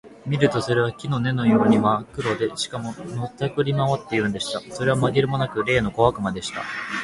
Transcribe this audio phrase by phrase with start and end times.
[0.25, 4.59] 見るとそれは木の根のようにまっ黒で、しかも、のたくり廻っているのでした。
[4.73, 6.63] それはまぎれもなく、例の小悪魔でした。